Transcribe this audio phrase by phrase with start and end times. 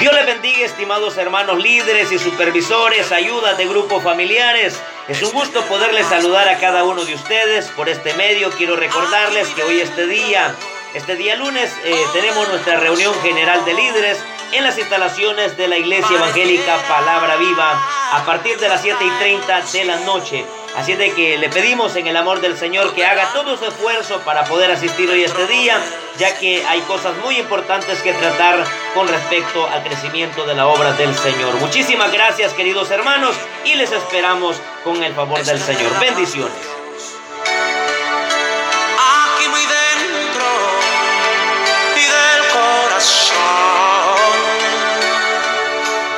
[0.00, 4.80] Dios les bendiga, estimados hermanos líderes y supervisores, ayudas de grupos familiares.
[5.08, 8.50] Es un gusto poderles saludar a cada uno de ustedes por este medio.
[8.52, 10.54] Quiero recordarles que hoy este día,
[10.94, 15.76] este día lunes, eh, tenemos nuestra reunión general de líderes en las instalaciones de la
[15.76, 17.72] Iglesia Evangélica Palabra Viva
[18.12, 20.46] a partir de las 7 y 30 de la noche.
[20.76, 24.20] Así de que le pedimos en el amor del Señor que haga todo su esfuerzo
[24.20, 25.76] para poder asistir hoy este día,
[26.16, 30.92] ya que hay cosas muy importantes que tratar con respecto al crecimiento de la obra
[30.92, 31.54] del Señor.
[31.56, 35.98] Muchísimas gracias queridos hermanos y les esperamos con el favor del Señor.
[35.98, 36.54] Bendiciones.
[38.96, 40.46] Aquí muy dentro
[41.96, 43.34] y del corazón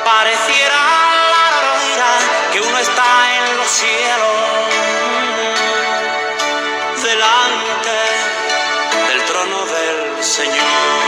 [0.05, 0.77] pareciera
[1.97, 4.02] la que uno está en los cielos
[9.07, 11.02] del trono del Señor.